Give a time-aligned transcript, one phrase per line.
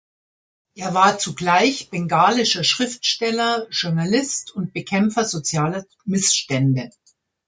[0.73, 6.89] Er war zugleich bengalischer Schriftsteller, Journalist und Bekämpfer sozialer Missstände.